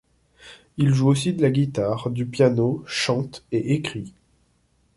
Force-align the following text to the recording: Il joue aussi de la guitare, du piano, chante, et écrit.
Il 0.77 0.95
joue 0.95 1.09
aussi 1.09 1.31
de 1.31 1.43
la 1.43 1.51
guitare, 1.51 2.09
du 2.09 2.25
piano, 2.25 2.81
chante, 2.87 3.45
et 3.51 3.75
écrit. 3.75 4.15